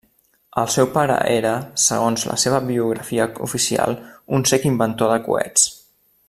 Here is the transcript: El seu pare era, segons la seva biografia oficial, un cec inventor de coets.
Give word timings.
El 0.59 0.69
seu 0.75 0.87
pare 0.93 1.17
era, 1.33 1.51
segons 1.83 2.25
la 2.31 2.37
seva 2.45 2.63
biografia 2.71 3.29
oficial, 3.49 3.95
un 4.39 4.47
cec 4.53 4.67
inventor 4.73 5.15
de 5.15 5.21
coets. 5.29 5.69